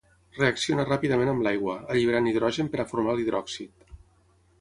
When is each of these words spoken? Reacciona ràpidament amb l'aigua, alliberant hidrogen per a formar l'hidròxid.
Reacciona 0.35 0.85
ràpidament 0.85 1.29
amb 1.33 1.43
l'aigua, 1.47 1.75
alliberant 1.95 2.31
hidrogen 2.31 2.71
per 2.77 2.81
a 2.85 2.87
formar 2.93 3.15
l'hidròxid. 3.21 3.93